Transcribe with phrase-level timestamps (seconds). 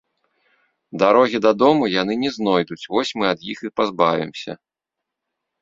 [1.03, 4.51] Дарогі дадому яны не знойдуць, вось мы ад іх і пазбавімся